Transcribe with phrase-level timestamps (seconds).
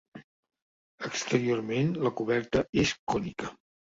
[1.09, 3.51] Exteriorment la coberta és cònica.